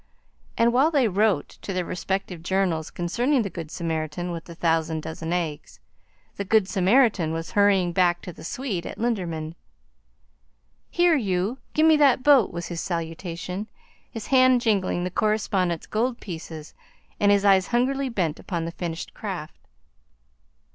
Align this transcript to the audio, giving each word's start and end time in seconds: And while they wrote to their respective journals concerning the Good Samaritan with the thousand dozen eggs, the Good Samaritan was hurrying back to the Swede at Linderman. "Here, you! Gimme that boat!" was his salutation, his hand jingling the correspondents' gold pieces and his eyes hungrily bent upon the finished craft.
And 0.57 0.73
while 0.73 0.89
they 0.89 1.07
wrote 1.07 1.59
to 1.61 1.73
their 1.73 1.85
respective 1.85 2.41
journals 2.41 2.89
concerning 2.89 3.43
the 3.43 3.51
Good 3.51 3.69
Samaritan 3.69 4.31
with 4.31 4.45
the 4.45 4.55
thousand 4.55 5.03
dozen 5.03 5.31
eggs, 5.31 5.79
the 6.37 6.43
Good 6.43 6.67
Samaritan 6.67 7.31
was 7.33 7.51
hurrying 7.51 7.91
back 7.93 8.23
to 8.23 8.33
the 8.33 8.43
Swede 8.43 8.87
at 8.87 8.97
Linderman. 8.97 9.53
"Here, 10.89 11.15
you! 11.15 11.59
Gimme 11.75 11.97
that 11.97 12.23
boat!" 12.23 12.51
was 12.51 12.65
his 12.65 12.81
salutation, 12.81 13.67
his 14.09 14.25
hand 14.33 14.61
jingling 14.61 15.03
the 15.03 15.11
correspondents' 15.11 15.85
gold 15.85 16.19
pieces 16.19 16.73
and 17.19 17.31
his 17.31 17.45
eyes 17.45 17.67
hungrily 17.67 18.09
bent 18.09 18.39
upon 18.39 18.65
the 18.65 18.71
finished 18.71 19.13
craft. 19.13 19.67